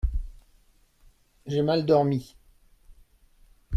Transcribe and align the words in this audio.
J’ai 1.45 1.61
mal 1.61 1.85
dormi… 1.85 2.35